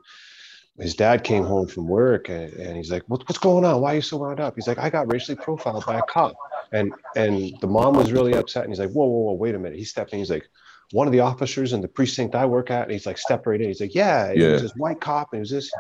[0.80, 3.80] his dad came home from work and, and he's like, what, what's going on?
[3.82, 4.56] Why are you so wound up?
[4.56, 6.34] He's like, I got racially profiled by a cop.
[6.74, 8.64] And and the mom was really upset.
[8.64, 9.78] And he's like, whoa, whoa, whoa, wait a minute.
[9.78, 10.20] He stepped in.
[10.20, 10.48] He's like,
[10.92, 12.84] one of the officers in the precinct I work at.
[12.84, 13.68] And he's like, step right in.
[13.68, 14.52] He's like, yeah, it Yeah.
[14.54, 15.30] was this white cop.
[15.32, 15.72] And it was this.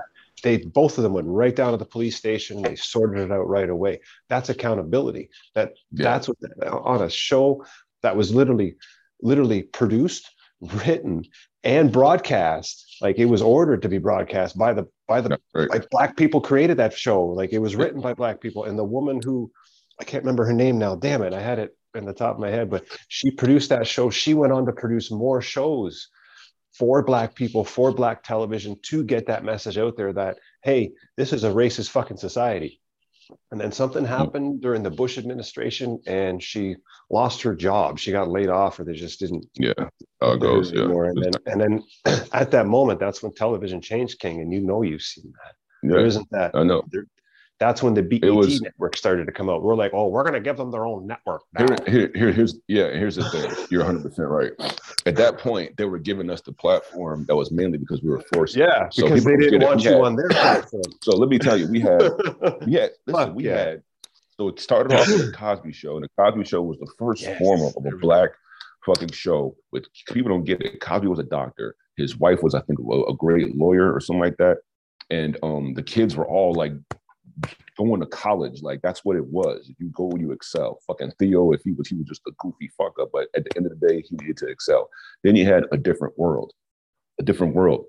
[0.43, 2.61] They both of them went right down to the police station.
[2.61, 4.01] They sorted it out right away.
[4.29, 5.29] That's accountability.
[5.55, 6.03] That Yeah.
[6.03, 7.65] that's what on a show
[8.01, 8.75] that was literally,
[9.21, 10.29] literally produced,
[10.61, 11.25] written,
[11.63, 12.84] and broadcast.
[13.01, 15.69] Like it was ordered to be broadcast by the by the Right.
[15.69, 17.25] like black people created that show.
[17.25, 19.51] Like it was written by black people, and the woman who
[19.99, 20.95] I can't remember her name now.
[20.95, 23.87] Damn it, I had it in the top of my head, but she produced that
[23.87, 24.09] show.
[24.09, 26.09] She went on to produce more shows
[26.73, 31.31] for black people, for black television, to get that message out there that hey, this
[31.31, 32.81] is a racist fucking society.
[33.51, 34.07] And then something mm.
[34.07, 36.75] happened during the Bush administration, and she
[37.09, 37.99] lost her job.
[37.99, 39.73] She got laid off, or they just didn't Yeah.
[40.21, 40.71] How it goes.
[40.71, 40.83] Yeah.
[40.83, 41.83] And then, and then
[42.33, 45.55] at that moment, that's when television changed, King, and you know you've seen that.
[45.89, 46.07] There Yeah.
[46.07, 46.51] isn't that.
[46.55, 46.83] I know.
[46.91, 47.05] There,
[47.59, 49.63] that's when the BET was- network started to come out.
[49.63, 51.41] We're like, oh, we're gonna give them their own network.
[51.57, 51.65] now.
[51.67, 52.89] Here, here, here, here's yeah.
[52.91, 53.49] Here's the thing.
[53.71, 54.51] You're 100 percent right.
[55.05, 58.23] At that point, they were giving us the platform that was mainly because we were
[58.33, 58.55] forced.
[58.55, 60.83] Yeah, So because they didn't want you had- on their platform.
[61.01, 62.01] So let me tell you, we had
[62.65, 63.57] we had listen, we yeah.
[63.57, 63.83] had
[64.37, 67.21] So it started off with the Cosby Show, and the Cosby Show was the first
[67.23, 67.39] Yes.
[67.39, 68.31] form of a black
[68.85, 69.55] fucking show.
[69.71, 70.81] With people don't get it.
[70.81, 71.75] Cosby was a doctor.
[71.97, 74.57] His wife was, I think, a, a great lawyer or something like that.
[75.09, 76.73] And um, the kids were all like
[77.77, 78.61] going to college.
[78.61, 79.69] Like that's what it was.
[79.69, 80.79] If you go, you excel.
[80.87, 83.09] Fucking Theo, if he was, he was just a goofy fuck up.
[83.11, 84.89] But at the end of the day, he needed to excel.
[85.23, 86.53] Then you had a different world,
[87.19, 87.85] a different world.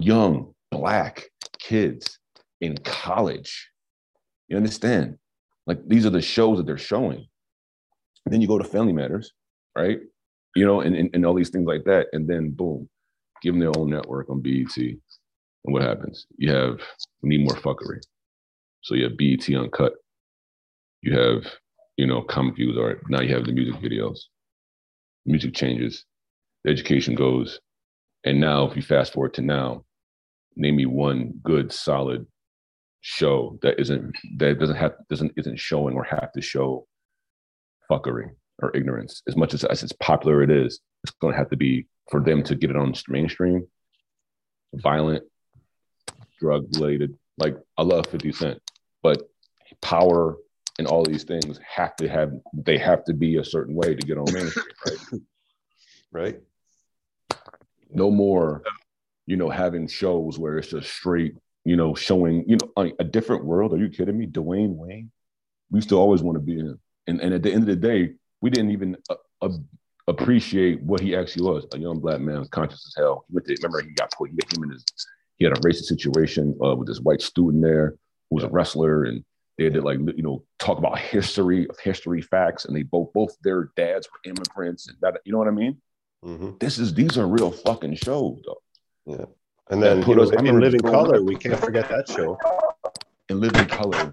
[0.00, 2.18] Young black kids
[2.60, 3.70] in college.
[4.48, 5.18] You understand?
[5.66, 7.26] Like these are the shows that they're showing.
[8.26, 9.32] then you go to Family Matters,
[9.76, 9.98] right?
[10.54, 12.08] You know, and, and, and all these things like that.
[12.12, 12.88] And then boom,
[13.42, 14.76] give them their own network on BET.
[14.76, 14.98] And
[15.64, 16.26] what happens?
[16.36, 16.80] You have
[17.22, 18.00] need more fuckery.
[18.88, 19.92] So you have BET uncut.
[21.02, 21.44] You have,
[21.98, 22.74] you know, comic views.
[22.74, 24.20] Right, now you have the music videos.
[25.26, 26.06] Music changes,
[26.64, 27.60] the education goes.
[28.24, 29.84] And now if you fast forward to now,
[30.56, 32.26] name me one good, solid
[33.02, 36.86] show that isn't that doesn't have doesn't isn't showing or have to show
[37.90, 41.48] fuckery or ignorance as much as as it's popular it is it's going to have
[41.48, 43.64] to be for them to get it on mainstream
[44.74, 45.22] violent
[46.40, 48.60] drug related like i love 50 cent
[49.02, 49.28] but
[49.80, 50.36] power
[50.78, 54.06] and all these things have to have they have to be a certain way to
[54.06, 54.98] get on mainstream right?
[56.10, 56.40] Right?
[57.90, 58.62] no more
[59.26, 61.34] you know having shows where it's just straight
[61.64, 63.72] you know showing you know like, a different world.
[63.74, 64.26] Are you kidding me?
[64.26, 65.10] Dwayne wayne?
[65.70, 66.80] We used to always want to be him.
[67.06, 69.50] And, and at the end of the day we didn't even uh, uh,
[70.06, 73.24] appreciate what he actually was a young black man conscious as hell.
[73.28, 74.84] He went to, remember he got put he had him in his
[75.36, 77.96] he had a racist situation uh, with this white student there
[78.30, 79.24] who was a wrestler and
[79.56, 83.36] they did like you know talk about history of history facts and they both both
[83.42, 85.76] their dads were immigrants and that you know what i mean
[86.22, 88.60] hmm this is these are real fucking shows though
[89.06, 89.24] Yeah,
[89.70, 92.08] And then put you know, us- I in remember Living Color, we can't forget that
[92.08, 92.38] show.
[93.28, 94.10] and Living Color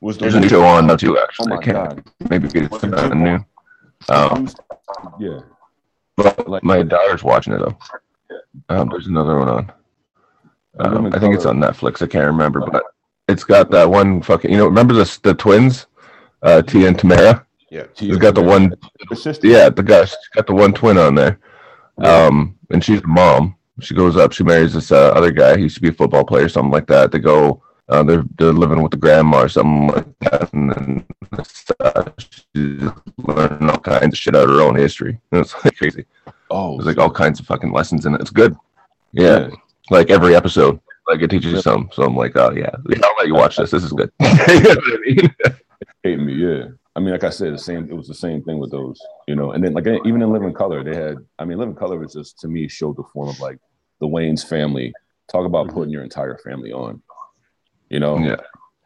[0.00, 1.18] was the There's a new show on now too.
[1.18, 2.30] Actually, Oh I my can't god!
[2.30, 3.38] maybe get something new.
[4.08, 4.48] Um,
[5.20, 5.40] yeah,
[6.16, 7.76] but Like- my daughter's watching it though.
[8.68, 9.72] Um, there's another one on.
[10.78, 12.02] Um, I think it's on Netflix.
[12.02, 12.82] I can't remember, but
[13.28, 14.50] it's got that one fucking.
[14.50, 15.86] You know, remember the the twins,
[16.42, 17.44] uh, Tia and Tamera.
[17.70, 17.86] Yeah.
[17.96, 18.74] It's got the one.
[19.08, 19.46] The sister.
[19.46, 20.04] Yeah, the guy.
[20.04, 21.38] She's got the one twin on there.
[21.98, 23.56] Um, and she's the mom.
[23.80, 24.32] She goes up.
[24.32, 25.56] She marries this uh, other guy.
[25.56, 27.12] He used to be a football player, something like that.
[27.12, 27.62] They go.
[27.88, 31.06] Uh, they're they're living with the grandma or something like that, and then
[31.80, 35.18] uh, she's learning all kinds of shit out of her own history.
[35.32, 36.04] And it's like crazy.
[36.50, 38.20] Oh, There's like all kinds of fucking lessons in it.
[38.20, 38.54] It's good.
[39.12, 39.48] Yeah,
[39.90, 41.62] like every episode, like it teaches you Yeah.
[41.62, 41.90] some.
[41.92, 43.70] So I'm like, oh yeah, I'll let you watch this.
[43.70, 44.10] This is good.
[44.20, 45.34] you know what I mean?
[46.02, 46.34] hating me.
[46.34, 46.64] Yeah.
[46.94, 47.88] I mean, like I said, the same.
[47.90, 49.52] It was the same thing with those, you know.
[49.52, 51.16] And then, like, even in Living Color, they had.
[51.38, 53.58] I mean, Living Color was just to me showed the form of like
[54.00, 54.92] the Wayans family.
[55.30, 55.74] Talk about Mhm.
[55.74, 57.02] putting your entire family on.
[57.88, 58.36] You know, Yeah.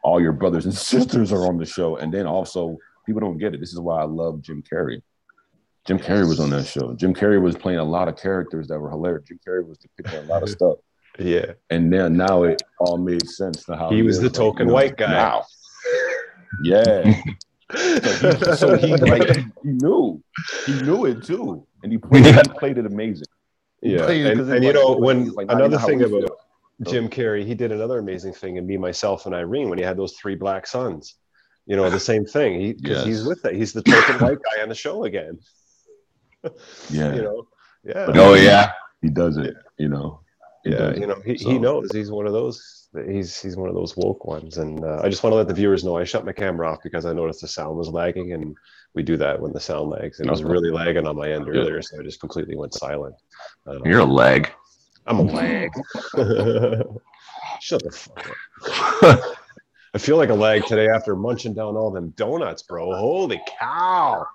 [0.03, 3.53] all your brothers and sisters are on the show, and then also people don't get
[3.53, 3.59] it.
[3.59, 5.01] This is why I love Jim Carrey.
[5.85, 6.93] Jim Carrey was on that show.
[6.95, 9.23] Jim Carrey was playing a lot of characters that were hilarious.
[9.27, 10.77] Jim Carrey was depicting a lot of stuff,
[11.19, 11.53] Yeah.
[11.69, 14.97] and then now it all made sense to how He was the token know, white
[14.97, 15.11] guy.
[15.11, 15.45] Now,
[16.63, 17.13] yeah.
[17.75, 20.23] So he, so he like he knew,
[20.65, 23.25] he knew it too, and he played, he played it amazing.
[23.81, 24.07] yeah.
[24.09, 26.37] it And, and it's you know, when like, another thing about feel.
[26.91, 29.97] Jim Carrey, he did another amazing thing in Me, Myself, and Irene when he had
[29.97, 31.15] those three black sons.
[31.65, 32.61] You know, the same thing.
[32.61, 33.03] He, Yes.
[33.05, 33.53] he's with that.
[33.53, 35.39] He's the token white guy on the show again.
[36.89, 37.47] Yeah, You know,
[37.83, 38.05] yeah.
[38.05, 38.71] But Oh yeah.
[39.01, 39.55] he does it.
[39.77, 40.21] You know,
[40.69, 42.89] yeah, you know, he, he knows he's one of those.
[43.05, 45.53] He's he's one of those woke ones, and uh, I just want to let the
[45.53, 48.55] viewers know I shut my camera off because I noticed the sound was lagging, and
[48.93, 50.19] we do that when the sound lags.
[50.19, 53.15] And it was really lagging on my end earlier, so I just completely went silent.
[53.65, 54.51] Um, You're a leg.
[55.05, 55.69] I'm a lag.
[57.61, 58.35] Shut the fuck
[59.03, 59.21] up.
[59.93, 62.95] I feel like a lag today after munching down all them donuts, bro.
[62.95, 64.25] Holy cow!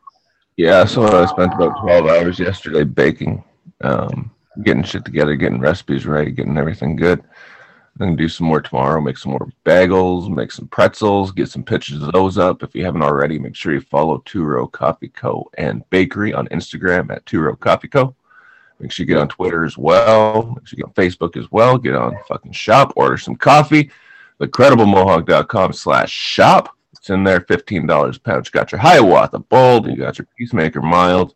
[0.57, 3.45] Yeah, so I spent about 12 hours yesterday baking,
[3.83, 4.31] um,
[4.62, 7.20] getting shit together, getting recipes right, getting everything good.
[7.20, 11.62] I'm gonna do some more tomorrow, make some more bagels, make some pretzels, get some
[11.62, 12.62] pictures of those up.
[12.62, 15.50] If you haven't already, make sure you follow Two Row Coffee Co.
[15.58, 18.14] and Bakery on Instagram at Two Row Coffee Co.
[18.80, 20.54] Make sure you get on Twitter as well.
[20.56, 21.76] Make sure you get on Facebook as well.
[21.76, 23.90] Get on fucking shop, order some coffee.
[24.40, 26.74] Thecrediblemohawk.com slash shop.
[26.92, 28.46] It's in there, $15 a pound.
[28.46, 31.34] You got your Hiawatha Bold, you got your Peacemaker Mild.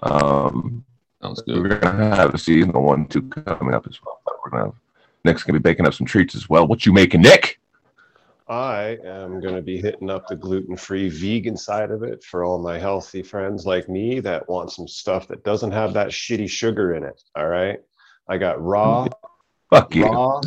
[0.00, 0.84] Um,
[1.26, 1.58] sounds good.
[1.58, 4.20] we're gonna have a seasonal one two coming up as well.
[4.24, 4.74] But we're gonna have
[5.24, 6.66] Nick's gonna be baking up some treats as well.
[6.66, 7.58] What you making, Nick?
[8.48, 12.44] I am going to be hitting up the gluten free vegan side of it for
[12.44, 16.48] all my healthy friends like me that want some stuff that doesn't have that shitty
[16.48, 17.20] sugar in it.
[17.34, 17.80] All right.
[18.28, 19.08] I got raw,
[19.70, 20.04] Fuck you.
[20.06, 20.40] raw,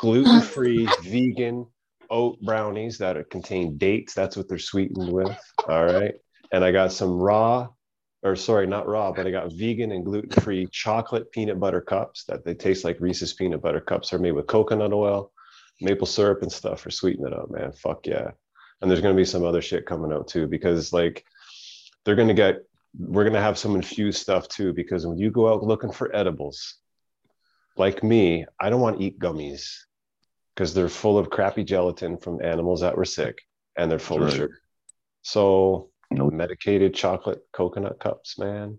[0.00, 1.66] gluten free, vegan
[2.08, 4.14] oat brownies that contain dates.
[4.14, 5.36] That's what they're sweetened with.
[5.68, 6.14] All right.
[6.52, 7.68] And I got some raw,
[8.22, 12.24] or sorry, not raw, but I got vegan and gluten free chocolate peanut butter cups
[12.24, 14.12] that they taste like Reese's peanut butter cups.
[14.12, 15.32] are made with coconut oil,
[15.80, 17.72] maple syrup, and stuff for sweeten it up, man.
[17.72, 18.30] Fuck yeah.
[18.80, 21.24] And there's going to be some other shit coming out too because, like,
[22.04, 22.58] they're going to get,
[22.98, 26.14] we're going to have some infused stuff too because when you go out looking for
[26.14, 26.76] edibles,
[27.76, 29.68] like me, I don't want to eat gummies
[30.54, 33.38] because they're full of crappy gelatin from animals that were sick
[33.76, 34.28] and they're full right.
[34.28, 34.60] of sugar.
[35.22, 38.78] So medicated chocolate coconut cups, man.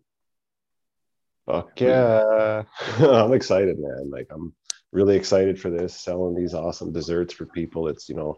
[1.45, 2.63] Fuck yeah.
[2.99, 4.09] I'm excited, man.
[4.09, 4.53] Like I'm
[4.91, 7.87] really excited for this, selling these awesome desserts for people.
[7.87, 8.37] It's, you know,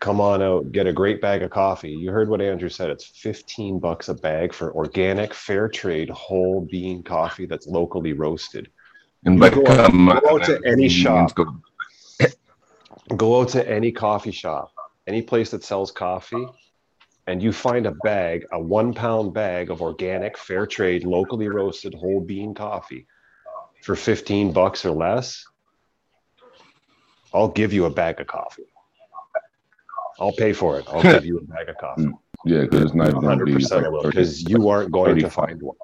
[0.00, 1.90] come on out, get a great bag of coffee.
[1.90, 2.90] You heard what Andrew said.
[2.90, 8.70] It's 15 bucks a bag for organic, fair trade, whole bean coffee that's locally roasted.
[9.24, 11.34] And go, out, go out to uh, any shop.
[11.34, 11.60] Go.
[13.16, 14.72] go out to any coffee shop,
[15.06, 16.46] any place that sells coffee,
[17.26, 21.94] and you find a bag, a one pound bag of organic, fair trade, locally roasted
[21.94, 23.06] whole bean coffee
[23.82, 25.44] for 15 bucks or less,
[27.32, 28.64] I'll give you a bag of coffee.
[30.18, 30.86] I'll pay for it.
[30.88, 32.10] I'll give you a bag of coffee.
[32.44, 35.76] Yeah, because it's not 100% because you aren't going to find one.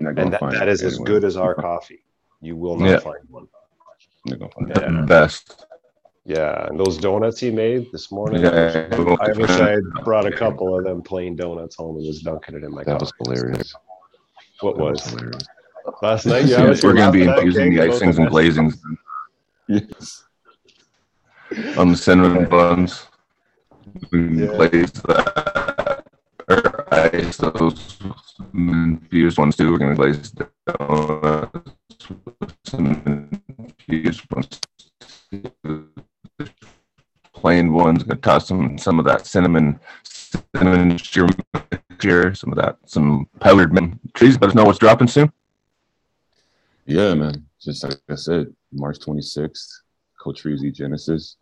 [0.00, 2.04] And that, that is as good as our coffee.
[2.40, 2.98] You will not yeah.
[2.98, 3.48] find one.
[4.26, 5.04] Yeah.
[5.06, 5.66] Best.
[6.26, 8.42] Yeah, and those donuts he made this morning.
[8.42, 8.88] Yeah,
[9.20, 12.56] I wish I had brought a couple of them plain donuts home and was dunking
[12.56, 13.12] it in my that coffee.
[13.18, 13.74] was hilarious.
[14.60, 15.02] What that was?
[15.02, 15.42] was hilarious.
[16.00, 18.78] Last night, yeah, we're going to be infusing the icings and glazings.
[19.68, 20.24] Yes.
[21.76, 23.06] On the cinnamon buns,
[24.10, 24.46] we yeah.
[24.46, 26.04] glaze that
[26.48, 27.98] or ice those
[28.54, 29.70] infused ones too.
[29.70, 31.50] We're going to glaze donuts
[32.64, 33.30] some
[33.88, 34.58] infused ones
[37.44, 38.02] plain ones.
[38.02, 39.78] Gonna toss some some of that cinnamon
[40.56, 44.40] cinnamon sugar, some of that, some powdered mint trees.
[44.40, 45.30] Let us know what's dropping soon.
[46.86, 47.44] Yeah, man.
[47.60, 49.68] Just like I said, March 26th,
[50.22, 51.36] Coltrisi Genesis.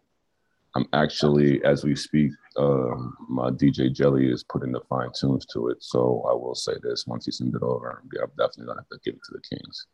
[0.75, 5.69] I'm actually, as we speak, um, my DJ Jelly is putting the fine tunes to
[5.69, 5.77] it.
[5.81, 8.99] So I will say this: once he sends it over, I'm definitely gonna have to
[9.05, 9.87] give it to the Kings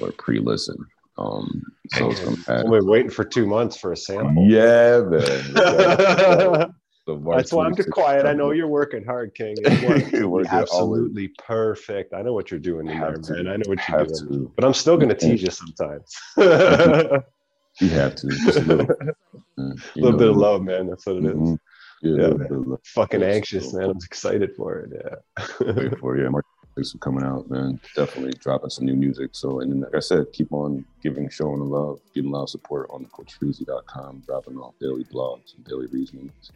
[0.00, 0.78] or pre-listen.
[1.18, 4.46] Um, so it's gonna We're waiting for two months for a sample.
[4.48, 6.72] Yeah, man.
[7.06, 8.26] That's why I'm too quiet.
[8.26, 9.56] I know you're working hard, King.
[9.64, 12.12] It's absolutely perfect.
[12.12, 13.32] I know what you're doing in there, to.
[13.32, 13.48] man.
[13.48, 14.28] I know what you're doing.
[14.28, 14.52] To.
[14.54, 16.14] But I'm still going to tease you sometimes.
[16.36, 18.28] you have to.
[18.28, 18.86] Just a little,
[19.58, 20.86] mm, a little bit of love, man.
[20.86, 21.32] That's what it is.
[21.32, 21.54] Mm-hmm.
[22.02, 23.90] Yeah, yeah fucking anxious, man.
[23.90, 24.92] I'm excited for it.
[24.94, 25.72] Yeah.
[25.74, 26.30] Wait for you.
[26.78, 27.80] Thanks for coming out, man.
[27.96, 29.30] Definitely dropping some new music.
[29.32, 32.44] So, and then, like I said, keep on giving, showing the love, getting a lot
[32.44, 36.52] of support on coachfreezy.com, dropping off daily blogs and daily reasonings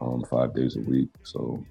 [0.00, 1.10] um, five days a week.
[1.22, 1.64] So,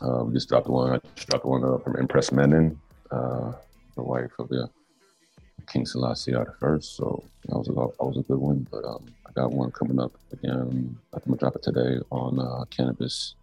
[0.00, 0.92] we just dropped one.
[0.92, 2.76] I just dropped one uh, from Empress Menen,
[3.10, 3.54] uh,
[3.96, 4.70] the wife of the
[5.66, 6.94] King Selassie out first.
[6.94, 8.68] So that was a that was a good one.
[8.70, 10.96] But um, I got one coming up again.
[11.12, 13.34] I'm gonna drop it today on uh, cannabis,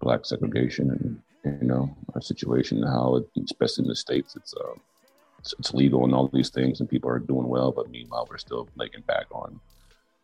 [0.00, 4.74] black segregation, and you know, our situation how, it, especially in the states, it's, uh,
[5.38, 7.72] it's, it's legal and all these things, and people are doing well.
[7.72, 9.60] But meanwhile, we're still making back on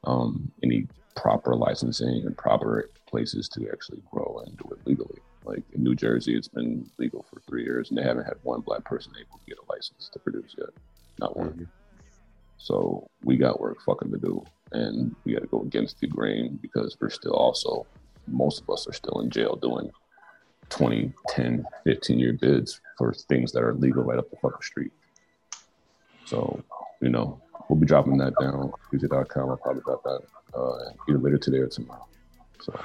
[0.04, 5.18] um, any proper licensing and proper places to actually grow and do it legally.
[5.44, 8.60] Like in New Jersey, it's been legal for three years, and they haven't had one
[8.60, 10.70] black person able to get a license to produce yet.
[11.18, 11.50] Not one.
[11.50, 11.64] Mm-hmm.
[12.58, 16.58] So we got work fucking to do, and we got to go against the grain
[16.62, 17.86] because we're still also
[18.28, 19.90] most of us are still in jail doing
[20.68, 24.92] 20, 10, 15 year bids for things that are legal right up the fucking street.
[26.24, 26.62] So,
[27.00, 28.72] you know, we'll be dropping that down.
[28.90, 29.50] Future.com.
[29.50, 30.20] I'll probably drop that
[30.54, 32.06] uh, either later today or tomorrow.
[32.60, 32.78] So,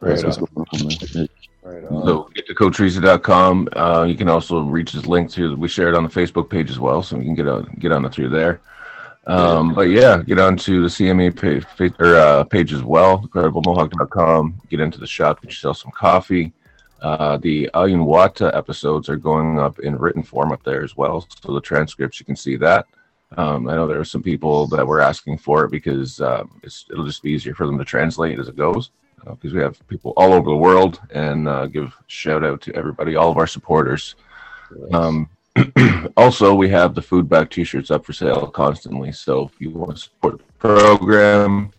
[0.00, 0.32] right on.
[0.32, 1.28] On,
[1.62, 2.04] right on.
[2.04, 3.68] So get to coachreezy.com.
[3.74, 6.70] Uh, you can also reach his link to we share it on the Facebook page
[6.70, 8.60] as well, so you can get on get on it through there.
[9.26, 14.60] Um, but yeah, get onto the CME page, or, uh, page as well, incrediblemohawk.com.
[14.70, 16.52] Get into the shop, get yourself some coffee.
[17.02, 21.26] Uh, the Ayunwata episodes are going up in written form up there as well.
[21.42, 22.86] So the transcripts, you can see that.
[23.36, 27.04] Um, I know there are some people that were asking for it because um, it'll
[27.04, 28.90] just be easier for them to translate as it goes.
[29.24, 32.74] Because uh, we have people all over the world, and uh, give shout out to
[32.76, 34.14] everybody, all of our supporters.
[34.92, 35.28] Um,
[36.16, 39.10] also, we have the food bag T-shirts up for sale constantly.
[39.10, 41.72] So if you want to support the program,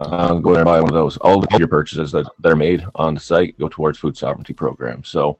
[0.00, 1.16] uh, go there and buy one of those.
[1.18, 4.52] All the your purchases that, that are made on the site go towards food sovereignty
[4.52, 5.08] programs.
[5.08, 5.38] So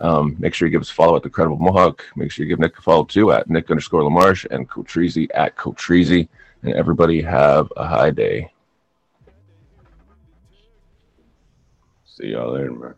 [0.00, 2.04] um, make sure you give us a follow at the Credible Mohawk.
[2.16, 5.56] Make sure you give Nick a follow too at Nick underscore Lamarche and Cotrizi at
[5.56, 6.28] Cotrizi.
[6.62, 8.50] and everybody have a high day.
[12.04, 12.94] See y'all later, man.